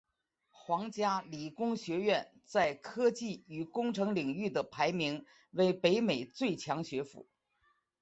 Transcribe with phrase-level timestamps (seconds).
[0.49, 7.27] 皇家理工学院在科技与工程领域的排名为北欧最强学府。